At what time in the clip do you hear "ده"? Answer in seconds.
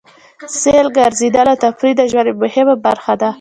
3.21-3.29